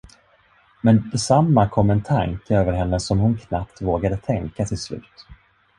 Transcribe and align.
Med 0.81 0.95
detsamma 1.11 1.69
kom 1.69 1.89
en 1.89 2.01
tanke 2.03 2.55
över 2.55 2.71
henne 2.71 2.99
som 2.99 3.19
hon 3.19 3.37
knappt 3.37 3.81
vågade 3.81 4.17
tänka 4.17 4.65
till 4.65 4.77
slut. 4.79 5.25